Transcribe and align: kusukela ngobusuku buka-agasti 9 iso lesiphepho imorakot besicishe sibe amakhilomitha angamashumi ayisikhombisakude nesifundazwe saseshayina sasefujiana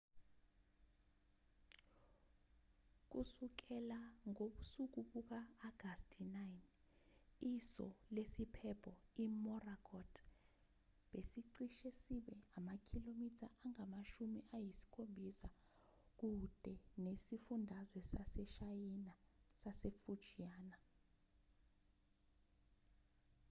kusukela 3.11 3.99
ngobusuku 4.29 4.99
buka-agasti 5.11 6.19
9 6.23 6.27
iso 7.55 7.87
lesiphepho 8.15 8.91
imorakot 9.25 10.11
besicishe 11.11 11.89
sibe 12.01 12.35
amakhilomitha 12.57 13.47
angamashumi 13.65 14.39
ayisikhombisakude 14.55 16.73
nesifundazwe 17.03 18.01
saseshayina 18.11 19.13
sasefujiana 19.61 20.75